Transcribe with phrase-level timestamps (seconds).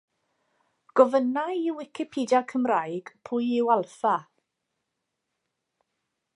[0.99, 4.17] Gofynna i Wicipedia Cymraeg pwy yw Alffa?